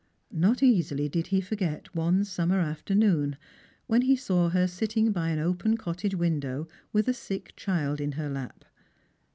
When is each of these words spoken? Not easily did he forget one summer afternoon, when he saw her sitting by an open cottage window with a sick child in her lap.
Not 0.33 0.63
easily 0.63 1.07
did 1.09 1.27
he 1.27 1.41
forget 1.41 1.93
one 1.93 2.23
summer 2.25 2.59
afternoon, 2.59 3.37
when 3.85 4.01
he 4.01 4.15
saw 4.15 4.49
her 4.49 4.65
sitting 4.65 5.11
by 5.11 5.29
an 5.29 5.37
open 5.37 5.77
cottage 5.77 6.15
window 6.15 6.67
with 6.91 7.07
a 7.07 7.13
sick 7.13 7.53
child 7.55 8.01
in 8.01 8.13
her 8.13 8.27
lap. 8.27 8.65